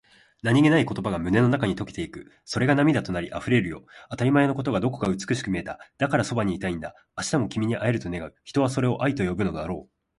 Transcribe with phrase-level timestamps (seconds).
[0.41, 2.31] 何気ない言葉が胸の中に溶けていく。
[2.43, 3.85] それが涙となり、溢れるよ。
[4.09, 5.77] 当たり前のことがどこか美しく見えた。
[5.99, 6.95] だから、そばにいたいんだ。
[7.15, 10.01] 明日も君に会えると願う、人はそれを愛と呼ぶのだろう。